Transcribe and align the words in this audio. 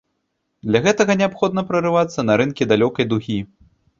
Для 0.69 0.79
гэтага 0.85 1.15
неабходна 1.19 1.61
прарывацца 1.69 2.25
на 2.29 2.39
рынкі 2.43 2.69
далёкай 2.75 3.09
дугі. 3.15 3.37